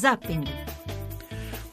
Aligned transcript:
Zapping. 0.00 0.48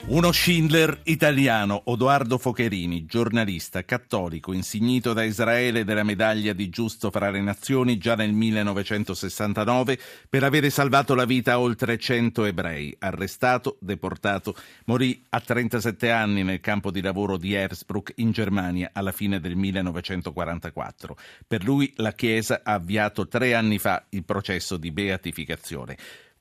Uno 0.08 0.34
Schindler 0.34 1.00
italiano, 1.04 1.82
Odoardo 1.86 2.38
Focherini, 2.38 3.06
giornalista 3.06 3.86
cattolico, 3.86 4.52
insignito 4.52 5.14
da 5.14 5.24
Israele 5.24 5.86
della 5.86 6.04
medaglia 6.04 6.52
di 6.52 6.68
giusto 6.68 7.10
fra 7.10 7.30
le 7.30 7.40
nazioni 7.40 7.98
già 7.98 8.16
nel 8.16 8.34
1969 8.34 9.98
per 10.30 10.44
avere 10.44 10.70
salvato 10.70 11.16
la 11.16 11.24
vita 11.24 11.54
a 11.54 11.60
oltre 11.62 11.98
100 11.98 12.44
ebrei. 12.44 12.94
Arrestato, 13.00 13.78
deportato, 13.80 14.56
morì 14.86 15.24
a 15.30 15.40
37 15.40 16.12
anni 16.12 16.44
nel 16.44 16.60
campo 16.60 16.92
di 16.92 17.00
lavoro 17.00 17.38
di 17.38 17.54
Erzbruck 17.54 18.12
in 18.16 18.32
Germania 18.32 18.90
alla 18.92 19.14
fine 19.14 19.40
del 19.40 19.56
1944. 19.56 21.18
Per 21.48 21.64
lui 21.64 21.94
la 21.96 22.12
Chiesa 22.12 22.60
ha 22.64 22.74
avviato 22.74 23.30
tre 23.30 23.54
anni 23.54 23.78
fa 23.78 24.06
il 24.10 24.26
processo 24.26 24.76
di 24.76 24.92
beatificazione. 24.92 25.98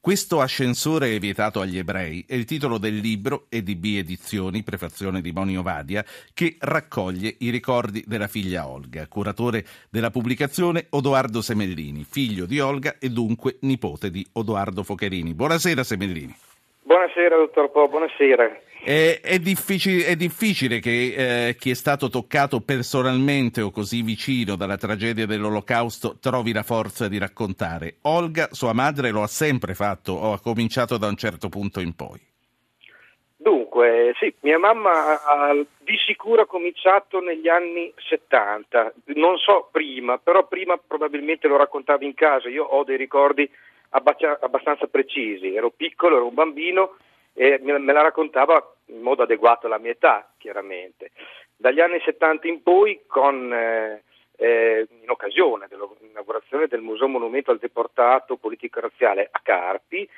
Questo 0.07 0.41
ascensore 0.41 1.17
è 1.17 1.19
vietato 1.19 1.61
agli 1.61 1.79
ebrei 1.79 2.25
è 2.29 2.35
il 2.35 2.45
titolo 2.45 2.79
del 2.79 2.95
libro 2.95 3.47
EDB 3.49 3.97
Edizioni, 3.97 4.63
prefazione 4.63 5.21
di 5.21 5.33
Monio 5.33 5.63
Vadia, 5.63 6.05
che 6.33 6.55
raccoglie 6.61 7.35
i 7.41 7.51
ricordi 7.51 8.05
della 8.07 8.29
figlia 8.29 8.69
Olga. 8.69 9.09
Curatore 9.09 9.65
della 9.91 10.13
pubblicazione 10.13 10.87
Odoardo 10.91 11.43
Semellini, 11.43 12.07
figlio 12.09 12.47
di 12.47 12.61
Olga 12.61 12.99
e 13.01 13.09
dunque 13.09 13.57
nipote 13.63 14.13
di 14.13 14.25
Odoardo 14.35 14.85
Focherini. 14.85 15.35
Buonasera 15.35 15.83
Semellini. 15.83 16.33
Buonasera 16.83 17.35
dottor 17.35 17.73
Po, 17.73 17.89
buonasera. 17.89 18.61
È, 18.83 19.21
è, 19.21 19.39
difficile, 19.39 20.07
è 20.07 20.17
difficile, 20.17 20.79
che 20.79 21.49
eh, 21.49 21.57
chi 21.57 21.71
è 21.71 21.75
stato 21.75 22.09
toccato 22.09 22.61
personalmente 22.61 23.61
o 23.61 23.71
così 23.71 24.03
vicino 24.03 24.57
dalla 24.57 24.77
tragedia 24.77 25.27
dell'Olocausto 25.27 26.19
trovi 26.21 26.53
la 26.53 26.63
forza 26.63 27.09
di 27.09 27.19
raccontare. 27.19 27.97
Olga, 28.03 28.49
sua 28.53 28.73
madre, 28.73 29.11
lo 29.11 29.23
ha 29.23 29.27
sempre 29.27 29.75
fatto 29.75 30.13
o 30.13 30.33
ha 30.33 30.41
cominciato 30.41 30.99
da 30.99 31.09
un 31.09 31.17
certo 31.17 31.49
punto 31.49 31.81
in 31.81 31.95
poi? 31.95 32.21
Dunque, 33.37 34.13
sì, 34.19 34.35
mia 34.41 34.59
mamma 34.59 35.23
ha 35.23 35.55
di 35.55 35.97
sicuro 36.05 36.47
cominciato 36.47 37.21
negli 37.21 37.49
anni 37.49 37.93
70, 38.09 38.93
non 39.15 39.37
so 39.37 39.69
prima, 39.71 40.19
però 40.19 40.47
prima 40.49 40.77
probabilmente 40.85 41.47
lo 41.47 41.57
raccontava 41.57 42.05
in 42.05 42.15
casa, 42.15 42.49
io 42.49 42.65
ho 42.65 42.83
dei 42.83 42.97
ricordi 42.97 43.49
abbastanza 43.91 44.87
precisi, 44.87 45.55
ero 45.55 45.71
piccolo, 45.71 46.17
ero 46.17 46.27
un 46.27 46.35
bambino 46.35 46.97
e 47.39 47.61
me 47.61 47.93
la 47.93 48.01
raccontava 48.01 48.75
in 48.87 49.03
modo 49.03 49.23
adeguato 49.23 49.67
alla 49.67 49.79
mia 49.79 49.91
età, 49.91 50.27
chiaramente. 50.39 51.11
Dagli 51.55 51.81
anni 51.81 52.01
70 52.03 52.49
in 52.49 52.63
poi, 52.63 53.03
con, 53.07 53.53
eh, 53.53 54.03
eh, 54.37 54.87
in 55.03 55.11
occasione 55.11 55.67
dell'inaugurazione 55.69 56.67
del 56.67 56.81
Museo 56.81 57.09
Monumento 57.09 57.51
al 57.51 57.59
Deportato 57.59 58.37
Politico-Razziale 58.37 59.29
a 59.31 59.41
Carpi, 59.43 60.09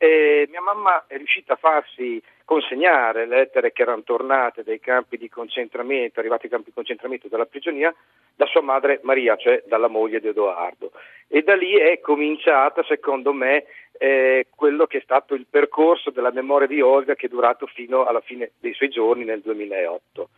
eh, 0.00 0.46
mia 0.48 0.60
mamma 0.60 1.06
è 1.08 1.16
riuscita 1.16 1.54
a 1.54 1.56
farsi 1.56 2.22
consegnare 2.44 3.26
le 3.26 3.38
lettere 3.38 3.72
che 3.72 3.82
erano 3.82 4.04
tornate 4.04 4.62
dai 4.62 4.78
campi 4.78 5.18
di 5.18 5.28
concentramento, 5.28 6.20
arrivati 6.20 6.44
ai 6.44 6.50
campi 6.52 6.68
di 6.68 6.74
concentramento 6.74 7.26
dalla 7.26 7.46
prigionia, 7.46 7.92
da 8.36 8.46
sua 8.46 8.62
madre 8.62 9.00
Maria, 9.02 9.36
cioè 9.36 9.64
dalla 9.66 9.88
moglie 9.88 10.20
di 10.20 10.28
Edoardo. 10.28 10.92
E 11.26 11.42
da 11.42 11.56
lì 11.56 11.76
è 11.76 11.98
cominciata, 12.00 12.84
secondo 12.84 13.32
me, 13.32 13.64
eh, 13.98 14.46
quello 14.54 14.86
che 14.86 14.98
è 14.98 15.02
stato 15.02 15.34
il 15.34 15.46
percorso 15.48 16.10
della 16.10 16.32
memoria 16.32 16.66
di 16.66 16.80
Olga 16.80 17.14
che 17.14 17.26
è 17.26 17.28
durato 17.28 17.66
fino 17.66 18.04
alla 18.04 18.20
fine 18.20 18.52
dei 18.60 18.72
suoi 18.74 18.88
giorni 18.88 19.24
nel 19.24 19.40
2008. 19.40 20.28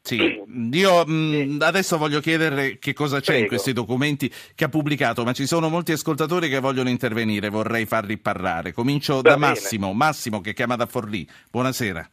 Sì, 0.00 0.42
io 0.72 1.04
mh, 1.06 1.58
adesso 1.60 1.98
voglio 1.98 2.20
chiedere 2.20 2.78
che 2.78 2.94
cosa 2.94 3.18
c'è 3.20 3.26
Prego. 3.26 3.42
in 3.42 3.48
questi 3.48 3.72
documenti 3.72 4.32
che 4.54 4.64
ha 4.64 4.68
pubblicato, 4.68 5.24
ma 5.24 5.32
ci 5.32 5.46
sono 5.46 5.68
molti 5.68 5.92
ascoltatori 5.92 6.48
che 6.48 6.58
vogliono 6.58 6.88
intervenire, 6.88 7.50
vorrei 7.50 7.84
farli 7.84 8.16
parlare. 8.18 8.72
Comincio 8.72 9.16
Va 9.16 9.20
da 9.20 9.34
bene. 9.34 9.46
Massimo, 9.48 9.92
Massimo 9.92 10.40
che 10.40 10.54
chiama 10.54 10.76
da 10.76 10.86
Forlì. 10.86 11.26
Buonasera. 11.50 12.08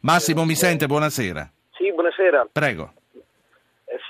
Massimo 0.00 0.42
eh, 0.42 0.46
mi 0.46 0.54
sente? 0.54 0.86
Buonasera. 0.86 1.50
Sì, 1.72 1.92
buonasera. 1.92 2.48
Prego. 2.52 2.92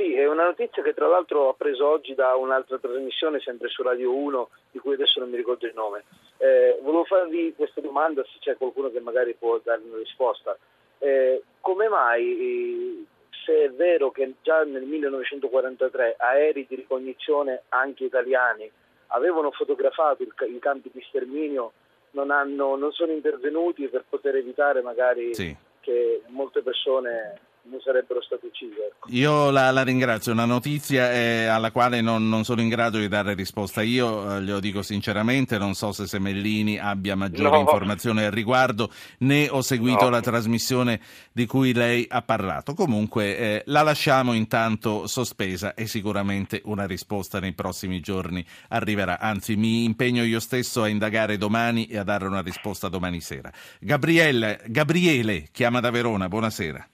Sì, 0.05 0.13
è 0.13 0.29
una 0.29 0.45
notizia 0.45 0.83
che 0.83 0.93
tra 0.93 1.07
l'altro 1.07 1.45
ho 1.45 1.55
preso 1.55 1.89
oggi 1.89 2.15
da 2.15 2.35
un'altra 2.35 2.77
trasmissione, 2.77 3.41
sempre 3.41 3.71
su 3.71 3.83
Radio 3.83 4.15
1, 4.15 4.51
di 4.71 4.79
cui 4.79 4.93
adesso 4.93 5.19
non 5.19 5.31
mi 5.31 5.37
ricordo 5.39 5.65
il 5.65 5.73
nome. 5.75 6.05
Eh, 6.37 6.79
volevo 6.83 7.05
farvi 7.05 7.55
questa 7.57 7.81
domanda, 7.81 8.23
se 8.25 8.37
c'è 8.41 8.57
qualcuno 8.59 8.91
che 8.91 9.01
magari 9.01 9.33
può 9.33 9.59
darmi 9.65 9.89
una 9.89 9.97
risposta. 9.97 10.59
Eh, 10.99 11.43
come 11.59 11.89
mai, 11.89 13.07
se 13.47 13.65
è 13.65 13.71
vero 13.71 14.11
che 14.11 14.35
già 14.43 14.63
nel 14.65 14.83
1943 14.83 16.17
aerei 16.19 16.67
di 16.69 16.75
ricognizione 16.75 17.63
anche 17.71 18.05
italiani 18.05 18.71
avevano 19.07 19.53
fotografato 19.53 20.23
il, 20.23 20.35
i 20.55 20.59
campi 20.59 20.91
di 20.93 21.03
sterminio, 21.09 21.73
non, 22.11 22.31
hanno, 22.31 22.77
non, 22.77 22.93
sono 22.93 23.13
intervenuti 23.13 23.89
per 23.89 24.05
poter 24.07 24.37
evitare 24.37 24.83
magari 24.83 25.35
sì. 25.35 25.57
che 25.81 26.21
molte 26.27 26.61
persone 26.61 27.41
non 27.65 27.81
sarebbero 27.81 28.21
stati 28.23 28.47
uccisi. 28.47 28.75
Ecco. 28.75 29.09
Io 29.11 29.51
la, 29.51 29.71
la, 29.71 29.83
ringrazio, 29.83 30.33
una 30.33 30.45
notizia 30.45 31.13
eh, 31.13 31.47
alla 31.47 31.71
quale 31.71 32.01
non, 32.01 32.29
non, 32.29 32.45
sono 32.45 32.61
in 32.61 32.69
grado 32.69 32.99
di 32.99 33.09
dare 33.09 33.35
risposta. 33.35 33.83
Io 33.83 34.37
eh, 34.37 34.43
glielo 34.43 34.61
dico 34.61 34.83
sinceramente, 34.83 35.59
non 35.59 35.75
so 35.75 35.93
se 35.93 36.07
Semellini 36.07 36.79
abbia 36.79 37.17
maggiori 37.17 37.51
no. 37.51 37.61
informazioni 37.61 38.23
al 38.23 38.31
riguardo, 38.31 38.91
né 39.19 39.49
ho 39.49 39.63
seguito 39.63 40.05
no. 40.05 40.11
la 40.11 40.21
trasmissione 40.21 41.01
di 41.33 41.47
cui 41.47 41.73
lei 41.73 42.07
ha 42.09 42.23
parlato. 42.23 42.75
Comunque 42.75 43.37
eh, 43.37 43.63
la 43.67 43.83
lasciamo 43.83 44.33
intanto 44.33 45.07
sospesa 45.07 45.75
e 45.75 45.87
sicuramente 45.87 46.61
una 46.65 46.87
risposta 46.87 47.41
nei 47.41 47.53
prossimi 47.55 48.01
giorni 48.01 48.45
arriverà. 48.69 49.19
Anzi, 49.19 49.57
mi 49.57 49.85
impegno 49.85 50.23
io 50.23 50.41
stesso 50.41 50.83
a 50.83 50.89
indagare 50.89 51.39
domani 51.39 51.87
e 51.87 51.97
a 51.97 52.05
dare 52.05 52.27
una 52.27 52.43
risposta 52.43 52.89
domani 52.89 53.21
sera. 53.21 53.51
Gabriele, 53.81 54.61
Gabriele 54.67 55.49
chiama 55.51 55.81
da 55.81 55.91
Verona, 55.91 56.29
buonasera. 56.29 56.89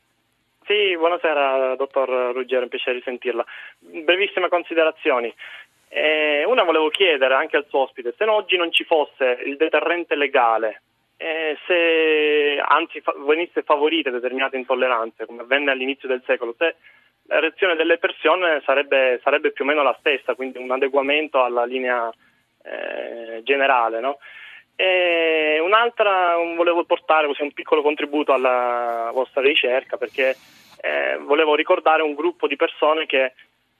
Sì, 0.70 0.96
buonasera 0.96 1.74
dottor 1.74 2.32
Ruggero, 2.32 2.60
è 2.60 2.62
un 2.62 2.68
piacere 2.68 3.00
sentirla. 3.02 3.44
Brevissime 3.80 4.48
considerazioni. 4.48 5.34
Eh, 5.88 6.44
una 6.46 6.62
volevo 6.62 6.90
chiedere 6.90 7.34
anche 7.34 7.56
al 7.56 7.66
suo 7.68 7.80
ospite, 7.80 8.14
se 8.16 8.22
oggi 8.26 8.56
non 8.56 8.70
ci 8.70 8.84
fosse 8.84 9.40
il 9.46 9.56
deterrente 9.56 10.14
legale, 10.14 10.82
eh, 11.16 11.58
se 11.66 12.62
anzi 12.64 13.00
fa- 13.00 13.16
venisse 13.18 13.64
favorite 13.64 14.12
determinate 14.12 14.58
intolleranze, 14.58 15.26
come 15.26 15.42
avvenne 15.42 15.72
all'inizio 15.72 16.06
del 16.06 16.22
secolo, 16.24 16.54
se 16.56 16.76
la 17.24 17.40
reazione 17.40 17.74
delle 17.74 17.98
persone 17.98 18.62
sarebbe, 18.64 19.18
sarebbe 19.24 19.50
più 19.50 19.64
o 19.64 19.66
meno 19.66 19.82
la 19.82 19.96
stessa, 19.98 20.36
quindi 20.36 20.58
un 20.58 20.70
adeguamento 20.70 21.42
alla 21.42 21.64
linea 21.64 22.12
eh, 22.62 23.42
generale. 23.42 23.98
No? 23.98 24.18
E 24.76 25.58
un'altra, 25.60 26.36
volevo 26.36 26.84
portare 26.84 27.26
così, 27.26 27.42
un 27.42 27.52
piccolo 27.52 27.82
contributo 27.82 28.32
alla 28.32 29.10
vostra 29.12 29.42
ricerca 29.42 29.96
perché 29.96 30.36
eh, 30.80 31.18
volevo 31.18 31.54
ricordare 31.54 32.02
un 32.02 32.14
gruppo 32.14 32.46
di 32.46 32.56
persone 32.56 33.06
che, 33.06 33.32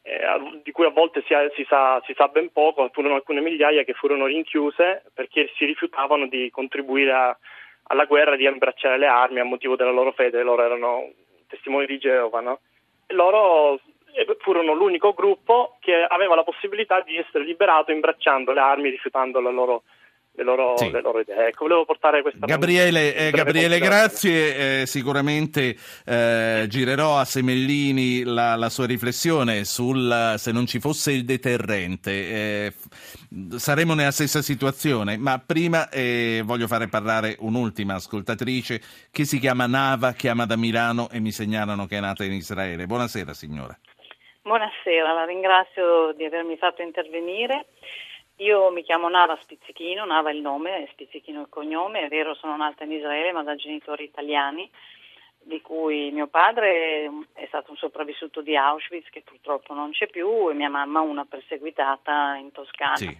eh, 0.02 0.60
di 0.62 0.70
cui 0.70 0.84
a 0.84 0.90
volte 0.90 1.22
si, 1.26 1.34
si, 1.54 1.64
sa, 1.68 2.00
si, 2.04 2.12
sa, 2.14 2.28
ben 2.28 2.52
poco, 2.52 2.88
furono 2.92 3.14
alcune 3.14 3.40
migliaia 3.40 3.84
che 3.84 3.94
furono 3.94 4.26
rinchiuse 4.26 5.04
perché 5.14 5.50
si 5.56 5.64
rifiutavano 5.64 6.26
di 6.26 6.50
contribuire 6.50 7.12
a, 7.12 7.38
alla 7.84 8.04
guerra, 8.04 8.36
di 8.36 8.46
abbracciare 8.46 8.98
le 8.98 9.06
armi 9.06 9.40
a 9.40 9.44
motivo 9.44 9.76
della 9.76 9.90
loro 9.90 10.12
fede, 10.12 10.42
loro 10.42 10.62
erano 10.62 11.10
testimoni 11.48 11.86
di 11.86 11.98
Geova, 11.98 12.40
no? 12.40 12.60
e 13.06 13.14
loro 13.14 13.80
eh, 14.12 14.36
furono 14.38 14.72
l'unico 14.72 15.12
gruppo 15.12 15.76
che 15.80 15.94
aveva 15.94 16.34
la 16.34 16.44
possibilità 16.44 17.00
di 17.00 17.16
essere 17.16 17.44
liberato 17.44 17.90
imbracciando 17.90 18.52
le 18.52 18.60
armi, 18.60 18.90
rifiutando 18.90 19.40
la 19.40 19.50
loro 19.50 19.82
le 20.40 20.44
loro, 20.44 20.76
sì. 20.76 20.90
le 20.90 21.00
loro 21.02 21.20
idee. 21.20 21.48
Ecco, 21.48 21.64
volevo 21.64 21.84
portare 21.84 22.22
questa 22.22 22.46
Gabriele, 22.46 23.14
eh, 23.14 23.30
Gabriele 23.30 23.78
grazie. 23.78 24.80
Eh, 24.80 24.86
sicuramente 24.86 25.76
eh, 26.06 26.64
girerò 26.68 27.18
a 27.18 27.24
Semellini 27.24 28.24
la, 28.24 28.56
la, 28.56 28.68
sua 28.70 28.86
riflessione 28.86 29.64
sul 29.64 30.34
se 30.36 30.52
non 30.52 30.66
ci 30.66 30.80
fosse 30.80 31.12
il 31.12 31.24
deterrente. 31.24 32.10
Eh, 32.10 32.72
saremo 33.56 33.94
nella 33.94 34.10
stessa 34.10 34.40
situazione, 34.42 35.18
ma 35.18 35.40
prima 35.44 35.88
eh, 35.90 36.42
voglio 36.44 36.66
fare 36.66 36.88
parlare 36.88 37.36
un'ultima 37.40 37.94
ascoltatrice 37.94 38.80
che 39.10 39.24
si 39.24 39.38
chiama 39.38 39.66
Nava, 39.66 40.12
chiama 40.12 40.47
da 40.47 40.56
Milano 40.56 41.09
e 41.10 41.20
mi 41.20 41.32
segnalano 41.32 41.86
che 41.86 41.98
è 41.98 42.00
nata 42.00 42.24
in 42.24 42.32
Israele. 42.32 42.86
Buonasera 42.86 43.34
signora. 43.34 43.78
Buonasera, 44.42 45.12
la 45.12 45.24
ringrazio 45.26 46.12
di 46.16 46.24
avermi 46.24 46.56
fatto 46.56 46.80
intervenire. 46.80 47.66
Io 48.41 48.71
mi 48.71 48.83
chiamo 48.83 49.10
Nava 49.10 49.39
Spizzichino, 49.42 50.07
Nava 50.07 50.31
è 50.31 50.33
il 50.33 50.41
nome, 50.41 50.89
Spizzichino 50.92 51.41
è 51.41 51.42
il 51.42 51.48
cognome, 51.51 52.03
è 52.03 52.09
vero 52.09 52.34
sono 52.34 52.57
nata 52.57 52.84
in 52.84 52.92
Israele 52.92 53.33
ma 53.33 53.42
da 53.42 53.54
genitori 53.54 54.04
italiani, 54.04 54.69
di 55.42 55.60
cui 55.60 56.10
mio 56.10 56.27
padre 56.27 57.10
è 57.34 57.45
stato 57.48 57.71
un 57.71 57.77
sopravvissuto 57.77 58.41
di 58.41 58.57
Auschwitz 58.57 59.10
che 59.10 59.22
purtroppo 59.22 59.75
non 59.75 59.91
c'è 59.91 60.07
più 60.07 60.48
e 60.48 60.54
mia 60.54 60.71
mamma 60.71 61.01
una 61.01 61.27
perseguitata 61.27 62.37
in 62.37 62.51
Toscana. 62.51 62.97
Sì. 62.97 63.19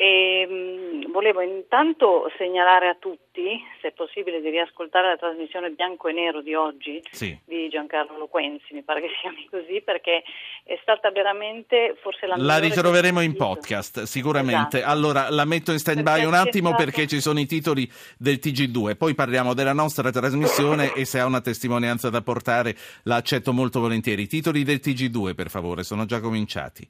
E, 0.00 0.46
mh, 0.46 1.10
volevo 1.10 1.40
intanto 1.40 2.30
segnalare 2.38 2.86
a 2.86 2.94
tutti, 2.94 3.60
se 3.82 3.88
è 3.88 3.92
possibile, 3.92 4.40
di 4.40 4.48
riascoltare 4.48 5.08
la 5.08 5.16
trasmissione 5.16 5.70
bianco 5.70 6.06
e 6.06 6.12
nero 6.12 6.40
di 6.40 6.54
oggi 6.54 7.02
sì. 7.10 7.36
di 7.44 7.68
Giancarlo 7.68 8.16
Loquenzi, 8.16 8.74
mi 8.74 8.84
pare 8.84 9.00
che 9.00 9.08
si 9.08 9.16
chiami 9.22 9.48
così, 9.50 9.82
perché 9.84 10.22
è 10.62 10.78
stata 10.82 11.10
veramente 11.10 11.96
forse 12.00 12.28
la 12.28 12.36
La 12.36 12.58
ritroveremo 12.58 13.20
in 13.20 13.34
podcast, 13.34 14.04
sicuramente. 14.04 14.78
Esatto. 14.78 14.92
Allora 14.92 15.30
la 15.30 15.44
metto 15.44 15.72
in 15.72 15.80
stand 15.80 16.02
by 16.02 16.22
un 16.22 16.34
attimo 16.34 16.68
stato- 16.68 16.84
perché 16.84 17.08
ci 17.08 17.20
sono 17.20 17.40
i 17.40 17.46
titoli 17.46 17.90
del 18.16 18.38
TG2, 18.40 18.96
poi 18.96 19.16
parliamo 19.16 19.52
della 19.52 19.72
nostra 19.72 20.12
trasmissione 20.12 20.92
e 20.92 21.04
se 21.06 21.18
ha 21.18 21.26
una 21.26 21.40
testimonianza 21.40 22.08
da 22.08 22.22
portare 22.22 22.76
la 23.02 23.16
accetto 23.16 23.52
molto 23.52 23.80
volentieri. 23.80 24.22
I 24.22 24.28
titoli 24.28 24.62
del 24.62 24.78
TG2, 24.80 25.34
per 25.34 25.50
favore, 25.50 25.82
sono 25.82 26.04
già 26.04 26.20
cominciati. 26.20 26.88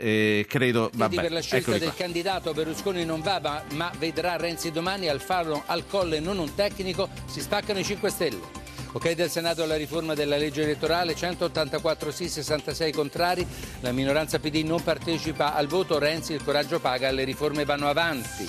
Eh, 0.00 0.46
credo, 0.48 0.90
Quindi 0.90 1.16
vabbè, 1.16 1.22
per 1.22 1.32
la 1.32 1.40
scelta 1.40 1.72
del 1.72 1.80
qua. 1.80 1.92
candidato 1.94 2.54
Berlusconi 2.54 3.04
non 3.04 3.20
va, 3.20 3.40
ma, 3.42 3.64
ma 3.74 3.90
vedrà 3.98 4.36
Renzi 4.36 4.70
domani 4.70 5.08
al 5.08 5.20
farlo 5.20 5.64
al 5.66 5.88
colle 5.88 6.20
non 6.20 6.38
un 6.38 6.54
tecnico, 6.54 7.08
si 7.26 7.40
spaccano 7.40 7.80
i 7.80 7.84
5 7.84 8.08
Stelle. 8.08 8.66
Ok 8.92 9.10
del 9.14 9.28
Senato 9.28 9.64
alla 9.64 9.74
riforma 9.74 10.14
della 10.14 10.36
legge 10.36 10.62
elettorale, 10.62 11.16
184 11.16 12.12
sì, 12.12 12.28
66 12.28 12.92
contrari, 12.92 13.44
la 13.80 13.90
minoranza 13.90 14.38
PD 14.38 14.62
non 14.64 14.80
partecipa 14.84 15.54
al 15.54 15.66
voto, 15.66 15.98
Renzi 15.98 16.32
il 16.32 16.44
coraggio 16.44 16.78
paga, 16.78 17.10
le 17.10 17.24
riforme 17.24 17.64
vanno 17.64 17.88
avanti. 17.88 18.48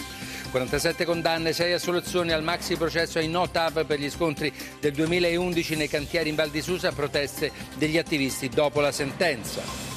47 0.51 1.03
condanne, 1.03 1.51
6 1.51 1.73
assoluzioni 1.73 2.31
al 2.31 2.43
maxi 2.43 2.75
processo 2.75 3.17
ai 3.17 3.27
no 3.27 3.49
TAV 3.49 3.85
per 3.85 3.99
gli 3.99 4.09
scontri 4.09 4.53
del 4.79 4.93
2011 4.93 5.75
nei 5.75 5.87
cantieri 5.87 6.29
in 6.29 6.35
Val 6.35 6.51
di 6.51 6.61
Susa, 6.61 6.91
proteste 6.91 7.51
degli 7.75 7.97
attivisti 7.97 8.49
dopo 8.49 8.81
la 8.81 8.91
sentenza. 8.91 9.88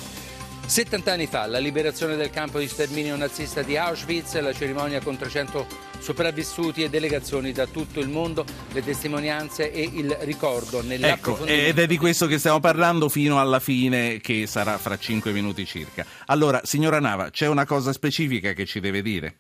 70 0.67 1.13
anni 1.13 1.27
fa, 1.27 1.47
la 1.47 1.59
liberazione 1.59 2.17
del 2.17 2.31
campo 2.31 2.59
di 2.59 2.67
sterminio 2.67 3.15
nazista 3.17 3.63
di 3.63 3.77
Auschwitz, 3.77 4.41
la 4.41 4.55
cerimonia 4.55 5.01
con 5.01 5.17
300 5.19 5.67
sopravvissuti 5.99 6.83
e 6.83 6.89
delegazioni 6.89 7.53
da 7.53 7.67
tutto 7.67 8.01
il 8.01 8.09
mondo, 8.09 8.45
le 8.73 8.83
testimonianze 8.83 9.71
e 9.71 9.83
il 9.83 10.17
ricordo 10.21 10.79
Ecco, 10.79 10.87
nell'approfondimento. 10.87 11.69
ed 11.69 11.79
è 11.79 11.87
di 11.87 11.99
questo 11.99 12.27
che 12.27 12.39
stiamo 12.39 12.61
parlando 12.61 13.09
fino 13.09 13.39
alla 13.39 13.61
fine, 13.61 14.19
che 14.21 14.47
sarà 14.47 14.79
fra 14.79 14.97
5 14.97 15.31
minuti 15.33 15.67
circa. 15.67 16.07
Allora, 16.27 16.61
signora 16.65 17.01
Nava, 17.01 17.31
c'è 17.31 17.47
una 17.47 17.67
cosa 17.67 17.93
specifica 17.93 18.53
che 18.53 18.65
ci 18.65 18.81
deve 18.81 19.03
dire? 19.03 19.37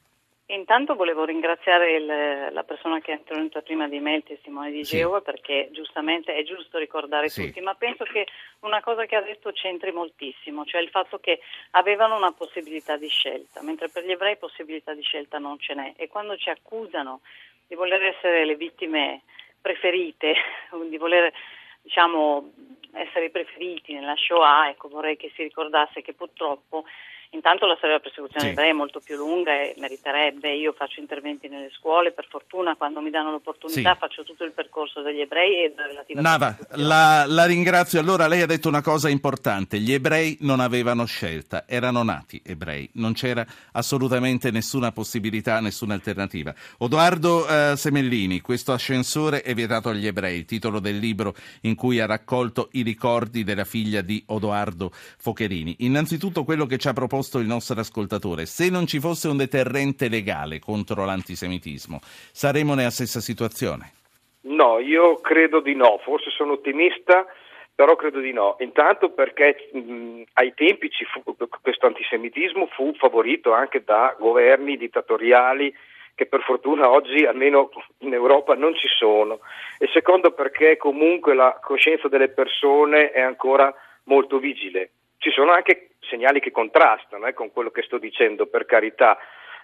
Intanto 0.53 0.95
volevo 0.95 1.25
ringraziare 1.25 1.93
il- 1.97 2.53
la 2.53 2.63
persona 2.63 3.01
che 3.01 3.13
è 3.13 3.17
intervenuta 3.17 3.63
prima 3.63 3.89
di 3.89 4.01
me, 4.01 4.17
il 4.17 4.23
testimone 4.23 4.71
di 4.71 4.85
Sì. 4.85 4.99
Geova, 4.99 5.23
perché 5.23 5.69
giustamente 5.73 6.35
è 6.35 6.43
giusto 6.43 6.77
ricordare 6.77 7.31
Sì. 7.31 7.47
tutti, 7.47 7.61
ma 7.63 7.75
penso 7.75 8.05
che 8.05 8.27
una 8.61 8.83
cosa 8.83 9.07
che 9.07 9.17
ha 9.17 9.23
detto 9.23 9.51
c'entri 9.53 9.93
moltissimo, 9.93 10.67
cioè 10.67 10.83
il 10.83 10.91
fatto 10.91 11.19
che 11.19 11.41
avevano 11.71 12.17
una 12.17 12.33
possibilità 12.33 12.99
di 12.99 13.09
scelta, 13.09 13.63
mentre 13.63 13.89
per 13.89 14.05
gli 14.05 14.11
ebrei 14.11 14.37
possibilità 14.37 14.93
di 14.93 15.03
scelta 15.03 15.39
non 15.39 15.59
ce 15.59 15.73
n'è 15.75 15.95
e 15.97 16.09
quando 16.09 16.37
ci 16.37 16.51
accusano 16.51 17.23
di 17.67 17.75
voler 17.75 18.03
essere 18.03 18.45
le 18.45 18.55
vittime 18.57 19.23
preferite, 19.59 20.35
di 20.87 20.99
voler 20.99 21.33
diciamo, 21.81 22.53
essere 22.93 23.31
preferiti 23.31 23.95
nella 23.95 24.15
Shoah, 24.17 24.69
ecco, 24.69 24.89
vorrei 24.89 25.17
che 25.17 25.33
si 25.35 25.43
ricordasse 25.43 26.03
che 26.03 26.13
purtroppo 26.13 26.85
Intanto 27.35 27.65
la 27.67 27.77
storia 27.77 27.97
della 27.97 28.01
persecuzione 28.11 28.45
Sì. 28.45 28.51
ebrei 28.53 28.71
è 28.71 28.75
molto 28.75 29.01
più 29.01 29.17
lunga 29.17 29.53
e 29.53 29.75
meriterebbe, 29.79 30.53
io 30.55 30.75
faccio 30.77 31.01
interventi 31.01 31.49
nelle 31.49 31.71
scuole, 31.73 32.13
per 32.13 32.27
fortuna 32.29 32.77
quando 32.77 33.01
mi 33.01 33.09
danno 33.09 33.31
l'opportunità 33.31 33.93
Sì. 33.93 33.99
faccio 33.99 34.23
tutto 34.23 34.45
il 34.45 34.53
percorso 34.53 35.01
degli 35.01 35.21
ebrei 35.21 35.65
e 35.65 35.73
della 35.75 35.87
relativa 35.87 36.21
Nava, 36.21 36.57
la, 36.73 37.25
la 37.27 37.47
ringrazio. 37.47 38.01
Allora, 38.01 38.27
lei 38.27 38.43
ha 38.43 38.47
detto 38.47 38.69
una 38.69 38.83
cosa 38.83 39.09
importante. 39.09 39.79
Gli 39.79 39.93
ebrei 39.93 40.37
non 40.41 40.61
avevano 40.61 41.07
scelta, 41.07 41.65
erano 41.67 42.03
nati 42.03 42.41
ebrei. 42.45 42.89
Non 42.95 43.15
c'era 43.15 43.47
assolutamente 43.73 44.51
nessuna 44.51 44.93
possibilità, 44.93 45.59
nessuna 45.61 45.95
alternativa. 45.95 46.55
Odoardo 46.79 47.49
eh, 47.49 47.77
Semellini, 47.77 48.41
questo 48.43 48.73
ascensore 48.73 49.41
è 49.41 49.55
vietato 49.55 49.89
agli 49.89 50.07
ebrei, 50.07 50.37
il 50.37 50.45
titolo 50.45 50.81
del 50.81 50.99
libro 50.99 51.35
in 51.63 51.77
cui 51.77 51.99
ha 51.99 52.05
raccolto 52.07 52.69
i 52.73 52.83
ricordi 52.83 53.43
della 53.43 53.65
figlia 53.65 54.03
di 54.03 54.23
Odoardo 54.27 54.91
Focherini. 54.93 55.77
Innanzitutto 55.79 56.45
quello 56.45 56.67
che 56.67 56.77
ci 56.77 56.89
ha 56.89 56.93
proposto 56.93 57.21
il 57.39 57.47
nostro 57.47 57.79
ascoltatore, 57.79 58.47
se 58.47 58.71
non 58.71 58.87
ci 58.87 59.01
fosse 59.01 59.29
un 59.29 59.37
deterrente 59.37 60.09
legale 60.09 60.59
contro 60.59 61.05
l'antisemitismo, 61.05 62.01
saremmo 62.03 62.75
nella 62.75 62.91
stessa 62.91 63.21
situazione. 63.21 63.93
No, 64.43 64.79
io 64.79 65.17
credo 65.21 65.61
di 65.61 65.75
no, 65.75 66.01
forse 66.03 66.31
sono 66.31 66.53
ottimista, 66.53 67.27
però 67.75 67.97
credo 67.97 68.21
di 68.21 68.33
no. 68.33 68.57
Intanto 68.61 69.11
perché 69.11 69.71
mh, 69.73 70.23
ai 70.35 70.53
tempi 70.55 70.91
fu, 71.11 71.23
questo 71.61 71.87
antisemitismo 71.87 72.67
fu 72.67 72.93
favorito 72.95 73.53
anche 73.53 73.83
da 73.85 74.15
governi 74.19 74.77
dittatoriali 74.77 75.75
che 76.15 76.27
per 76.27 76.43
fortuna 76.43 76.91
oggi 76.91 77.25
almeno 77.25 77.71
in 77.99 78.13
Europa 78.13 78.55
non 78.55 78.75
ci 78.75 78.89
sono. 78.89 79.41
E 79.79 79.89
secondo 79.93 80.33
perché 80.33 80.77
comunque 80.77 81.35
la 81.35 81.59
coscienza 81.63 82.09
delle 82.09 82.29
persone 82.29 83.11
è 83.11 83.21
ancora 83.21 83.73
molto 84.05 84.39
vigile. 84.39 84.91
Ci 85.23 85.31
sono 85.31 85.53
anche 85.53 85.91
segnali 86.01 86.41
che 86.41 86.51
contrastano 86.51 87.27
eh, 87.29 87.33
con 87.33 87.53
quello 87.53 87.71
che 87.71 87.83
sto 87.83 87.99
dicendo, 87.99 88.47
per 88.47 88.67
carità 88.67 89.17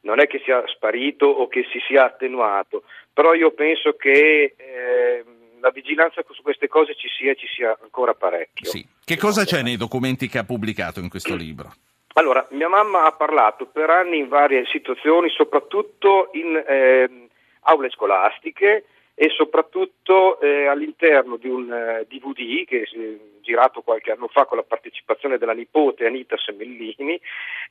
non 0.03 0.21
è 0.21 0.29
che 0.29 0.41
sia 0.45 0.63
sparito 0.69 1.27
o 1.27 1.49
che 1.49 1.67
si 1.73 1.81
sia 1.85 2.05
attenuato, 2.05 2.85
però 3.13 3.35
io 3.35 3.51
penso 3.51 3.97
che 3.97 4.55
eh, 4.57 5.25
la 5.59 5.71
vigilanza 5.71 6.23
su 6.31 6.43
queste 6.43 6.69
cose 6.69 6.95
ci 6.95 7.09
sia 7.09 7.33
e 7.33 7.35
ci 7.35 7.49
sia 7.49 7.77
ancora 7.83 8.15
parecchio. 8.15 8.71
Sì. 8.71 8.87
Che 9.05 9.17
cosa 9.17 9.45
c'è 9.45 9.63
nei 9.63 9.77
documenti 9.77 10.29
che 10.29 10.39
ha 10.39 10.45
pubblicato 10.45 11.01
in 11.01 11.09
questo 11.09 11.35
libro? 11.35 11.73
Allora, 12.15 12.47
mia 12.51 12.69
mamma 12.69 13.07
ha 13.07 13.13
parlato 13.13 13.67
per 13.67 13.91
anni 13.91 14.19
in 14.19 14.29
varie 14.29 14.65
situazioni, 14.67 15.29
soprattutto 15.31 16.31
in 16.35 16.55
eh, 16.65 17.27
aule 17.63 17.91
scolastiche 17.91 18.85
e 19.21 19.31
soprattutto 19.31 20.39
eh, 20.41 20.67
all'interno 20.67 21.37
di 21.39 21.49
un 21.49 21.73
eh, 21.73 22.07
DVD 22.09 22.65
che 22.65 22.83
è 22.83 23.17
girato 23.41 23.81
qualche 23.83 24.13
anno 24.13 24.29
fa 24.29 24.45
con 24.45 24.57
la 24.59 24.63
partecipazione 24.63 25.39
della 25.39 25.55
nipote 25.55 26.07
Anita 26.07 26.37
Semellini, 26.39 27.21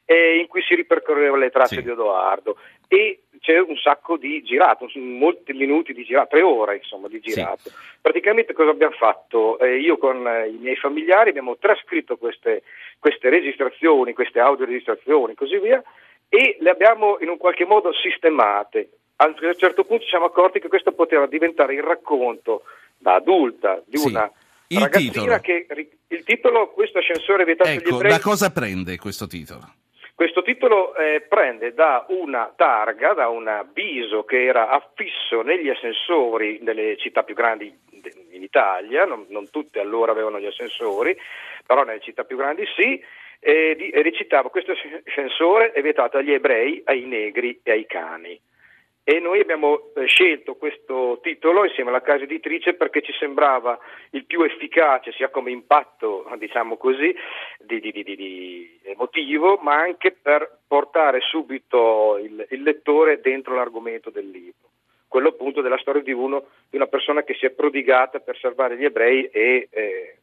eh, 0.04 0.40
in 0.40 0.48
cui 0.48 0.62
si 0.62 0.76
ripercorrevano 0.76 1.38
le 1.38 1.50
tracce 1.50 1.76
Sì. 1.76 1.84
di 1.84 1.92
Edoardo 1.92 2.58
e 2.90 3.22
c'è 3.40 3.60
un 3.60 3.78
sacco 3.78 4.18
di 4.18 4.44
girato, 4.44 4.90
molti 4.96 5.54
minuti 5.54 5.94
di 5.94 6.04
girato, 6.04 6.28
tre 6.32 6.42
ore 6.42 6.76
insomma 6.78 7.08
di 7.08 7.22
Sì. 7.24 7.30
girato. 7.30 7.72
Praticamente 8.02 8.52
cosa 8.52 8.72
abbiamo 8.72 8.96
fatto? 8.96 9.58
Eh, 9.60 9.78
io 9.80 9.98
con 9.98 10.28
eh, 10.28 10.50
i 10.50 10.58
miei 10.58 10.76
familiari 10.76 11.30
abbiamo 11.30 11.56
trascritto 11.56 12.18
queste, 12.18 12.64
queste 13.00 13.30
registrazioni, 13.30 14.12
queste 14.12 14.42
audioregistrazioni 14.42 15.32
e 15.32 15.36
così 15.36 15.58
via 15.60 15.82
e 16.28 16.58
le 16.60 16.70
abbiamo 16.70 17.20
in 17.22 17.30
un 17.30 17.38
qualche 17.38 17.64
modo 17.64 17.94
sistemate. 17.94 18.90
A 19.20 19.26
un 19.26 19.36
certo 19.58 19.84
punto 19.84 20.04
ci 20.04 20.10
siamo 20.10 20.26
accorti 20.26 20.60
che 20.60 20.68
questo 20.68 20.92
poteva 20.92 21.26
diventare 21.26 21.74
il 21.74 21.82
racconto 21.82 22.64
da 22.98 23.16
adulta 23.16 23.82
di 23.86 23.98
Sì. 23.98 24.10
una 24.10 24.32
Il 24.68 24.80
ragazzina 24.82 25.40
titolo. 25.40 25.40
che 25.40 25.66
il 26.10 26.24
titolo 26.24 26.70
questo 26.72 27.00
ascensore 27.00 27.44
vietato 27.46 27.70
agli 27.70 27.78
Ecco, 27.78 27.96
ebrei 27.96 28.12
da 28.12 28.20
cosa 28.20 28.52
prende 28.52 28.98
questo 28.98 29.26
titolo? 29.26 29.74
questo 30.14 30.42
titolo 30.44 30.96
eh, 30.96 31.22
prende 31.22 31.74
da 31.74 32.06
una 32.10 32.52
targa, 32.56 33.14
da 33.14 33.28
un 33.30 33.48
avviso 33.48 34.24
che 34.24 34.46
era 34.46 34.70
affisso 34.70 35.42
negli 35.42 35.70
ascensori 35.70 36.60
delle 36.64 36.98
città 36.98 37.24
più 37.24 37.34
grandi 37.36 37.72
in 38.32 38.42
Italia, 38.44 39.06
non, 39.06 39.26
non 39.30 39.50
tutte 39.50 39.80
allora 39.80 40.12
avevano 40.12 40.40
gli 40.40 40.46
ascensori, 40.46 41.16
però 41.66 41.84
nelle 41.84 42.02
città 42.02 42.24
più 42.24 42.36
grandi 42.38 42.66
sì, 42.76 43.02
e, 43.40 43.76
di- 43.78 43.90
e 43.90 44.02
recitava 44.02 44.50
questo 44.50 44.74
ascensore 45.06 45.72
è 45.72 45.82
vietato 45.82 46.18
agli 46.18 46.32
ebrei, 46.34 46.82
ai 46.86 47.02
negri 47.06 47.60
e 47.64 47.72
ai 47.72 47.86
cani. 47.86 48.40
E 49.10 49.22
noi 49.22 49.40
abbiamo 49.40 49.94
eh, 49.96 50.06
scelto 50.06 50.56
questo 50.56 51.20
titolo 51.22 51.64
insieme 51.64 51.92
alla 51.92 52.02
casa 52.02 52.26
editrice 52.26 52.74
perché 52.74 53.02
ci 53.02 53.14
sembrava 53.14 53.80
il 54.10 54.26
più 54.26 54.42
efficace, 54.42 55.14
sia 55.14 55.30
come 55.30 55.50
impatto, 55.50 56.30
diciamo 56.38 56.76
così, 56.76 57.16
di, 57.58 57.80
di- 57.80 57.94
di- 57.94 58.04
di- 58.04 58.80
emotivo, 58.84 59.60
ma 59.62 59.76
anche 59.76 60.12
per 60.12 60.60
portare 60.68 61.22
subito 61.22 62.18
il, 62.18 62.48
il 62.50 62.62
lettore 62.62 63.22
dentro 63.22 63.56
l'argomento 63.56 64.10
del 64.10 64.30
libro. 64.30 64.72
Quello 65.08 65.30
appunto 65.30 65.62
della 65.62 65.78
storia 65.78 66.02
di, 66.02 66.12
uno, 66.12 66.48
di 66.70 66.76
una 66.76 66.88
persona 66.88 67.24
che 67.24 67.36
si 67.36 67.46
è 67.46 67.52
prodigata 67.52 68.20
per 68.20 68.38
salvare 68.38 68.76
gli 68.76 68.84
ebrei 68.84 69.30
e 69.32 69.70
eh, 69.72 70.18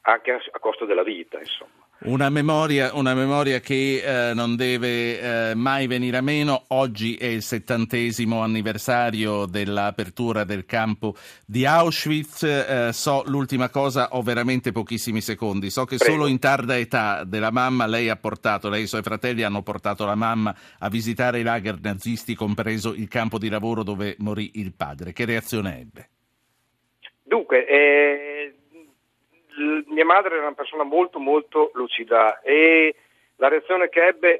anche 0.00 0.32
a, 0.32 0.40
a 0.52 0.58
costo 0.58 0.86
della 0.86 1.02
vita, 1.02 1.38
insomma. 1.38 1.81
Una 2.04 2.30
memoria, 2.30 2.90
una 2.94 3.14
memoria 3.14 3.60
che 3.60 4.02
eh, 4.04 4.34
non 4.34 4.56
deve 4.56 5.50
eh, 5.50 5.54
mai 5.54 5.86
venire 5.86 6.16
a 6.16 6.20
meno. 6.20 6.64
Oggi 6.68 7.14
è 7.14 7.26
il 7.26 7.42
settantesimo 7.42 8.40
anniversario 8.40 9.46
dell'apertura 9.46 10.42
del 10.42 10.64
campo 10.64 11.14
di 11.46 11.64
Auschwitz. 11.64 12.42
Eh, 12.42 12.90
so 12.92 13.22
l'ultima 13.26 13.68
cosa, 13.68 14.08
ho 14.16 14.22
veramente 14.22 14.72
pochissimi 14.72 15.20
secondi. 15.20 15.70
So 15.70 15.84
che 15.84 15.96
Prego. 15.96 16.12
solo 16.12 16.26
in 16.26 16.40
tarda 16.40 16.76
età 16.76 17.22
della 17.22 17.52
mamma 17.52 17.86
lei 17.86 18.08
ha 18.08 18.16
portato, 18.16 18.68
lei 18.68 18.80
e 18.80 18.84
i 18.84 18.88
suoi 18.88 19.02
fratelli 19.02 19.44
hanno 19.44 19.62
portato 19.62 20.04
la 20.04 20.16
mamma 20.16 20.52
a 20.80 20.88
visitare 20.88 21.38
i 21.38 21.44
lager 21.44 21.78
nazisti, 21.80 22.34
compreso 22.34 22.94
il 22.94 23.06
campo 23.06 23.38
di 23.38 23.48
lavoro 23.48 23.84
dove 23.84 24.16
morì 24.18 24.50
il 24.54 24.72
padre. 24.74 25.12
Che 25.12 25.24
reazione 25.24 25.78
ebbe? 25.78 26.08
Dunque, 27.22 27.64
eh, 27.64 28.54
mia 29.88 30.04
madre 30.04 30.34
era 30.34 30.46
una 30.46 30.54
persona 30.54 30.82
molto 30.82 31.18
molto 31.18 31.70
lucida 31.74 32.40
e 32.40 32.94
La 33.42 33.48
reazione 33.48 33.88
che 33.88 34.06
ebbe 34.06 34.38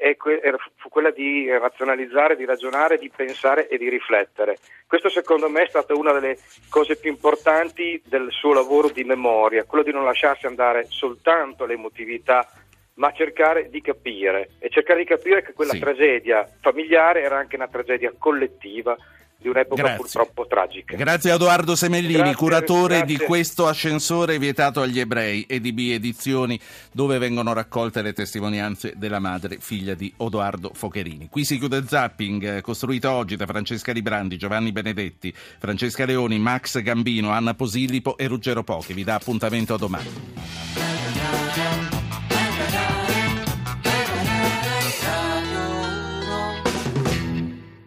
fu 0.77 0.89
quella 0.89 1.11
di 1.11 1.51
razionalizzare, 1.51 2.37
di 2.37 2.45
ragionare, 2.45 2.99
di 2.99 3.11
pensare 3.11 3.67
e 3.67 3.77
di 3.77 3.89
riflettere. 3.89 4.59
Questo 4.87 5.09
secondo 5.09 5.49
me 5.49 5.63
è 5.63 5.69
stata 5.69 5.93
una 5.93 6.13
delle 6.13 6.39
cose 6.69 6.97
più 6.97 7.11
importanti 7.11 8.01
del 8.05 8.29
suo 8.31 8.53
lavoro 8.53 8.91
di 8.91 9.03
memoria, 9.03 9.65
quello 9.65 9.83
di 9.83 9.91
non 9.91 10.05
lasciarsi 10.05 10.47
andare 10.47 10.87
soltanto 10.89 11.65
all'emotività, 11.65 12.49
ma 12.95 13.11
cercare 13.11 13.71
di 13.71 13.81
capire 13.81 14.51
e 14.61 14.69
cercare 14.69 15.01
di 15.01 15.07
capire 15.07 15.43
che 15.43 15.53
quella 15.53 15.73
sì. 15.73 15.81
tragedia 15.81 16.47
familiare 16.61 17.23
era 17.23 17.39
anche 17.39 17.57
una 17.57 17.67
tragedia 17.67 18.15
collettiva 18.17 18.97
di 19.43 19.49
un'epoca 19.49 19.83
grazie. 19.83 19.99
purtroppo 19.99 20.47
tragica. 20.47 20.97
Grazie 20.97 21.33
a 21.33 21.35
Edoardo 21.35 21.77
Semellini, 21.77 22.15
grazie, 22.15 22.35
curatore 22.37 22.99
grazie. 22.99 23.17
di 23.17 23.25
questo 23.25 23.67
ascensore 23.67 24.39
vietato 24.39 24.81
agli 24.81 24.99
ebrei 24.99 25.45
e 25.47 25.61
di 25.61 25.73
B 25.73 25.91
Edizioni, 25.93 26.59
dove 26.93 27.19
vengono 27.19 27.53
raccolte 27.53 28.01
le 28.01 28.13
testimonianze 28.13 28.95
della 28.97 29.19
madre, 29.19 29.59
figlia 29.61 29.95
di 29.95 30.13
Odoardo 30.19 30.71
Focherini. 30.73 31.29
Qui 31.29 31.45
si 31.45 31.59
chiude 31.59 31.77
il 31.77 31.89
zapping, 31.89 32.61
costruito 32.61 33.11
oggi 33.11 33.37
da 33.37 33.47
Francesca 33.47 33.93
Librandi, 33.93 34.37
Giovanni 34.37 34.73
Benedetti, 34.73 35.35
Francesca 35.35 36.05
Leoni, 36.05 36.39
Max 36.39 36.81
Gambino, 36.81 37.31
Anna 37.31 37.55
Posillipo 37.55 38.17
e 38.17 38.27
Ruggero 38.27 38.63
Pochi. 38.63 38.93
Vi 38.93 39.05
dà 39.05 39.17
appuntamento 39.17 39.75
a 39.75 39.79
domani. 39.79 40.92